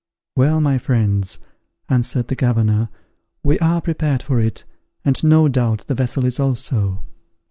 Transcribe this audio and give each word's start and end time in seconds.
"Well, 0.35 0.59
my 0.61 0.79
friends," 0.79 1.37
answered 1.87 2.27
the 2.29 2.33
governor, 2.35 2.89
"we 3.43 3.59
are 3.59 3.81
prepared 3.83 4.23
for 4.23 4.39
it, 4.41 4.63
and 5.05 5.23
no 5.23 5.47
doubt 5.47 5.85
the 5.85 5.93
vessel 5.93 6.25
is 6.25 6.39
also." 6.39 7.03